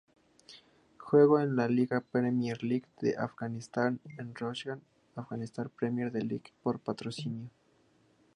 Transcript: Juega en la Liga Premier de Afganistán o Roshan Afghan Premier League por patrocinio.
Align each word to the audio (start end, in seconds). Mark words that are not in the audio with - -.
Juega 0.97 1.43
en 1.43 1.55
la 1.55 1.67
Liga 1.67 2.01
Premier 2.01 2.57
de 3.01 3.15
Afganistán 3.17 4.01
o 4.17 4.23
Roshan 4.33 4.81
Afghan 5.15 5.45
Premier 5.77 6.11
League 6.11 6.55
por 6.63 6.79
patrocinio. 6.79 7.51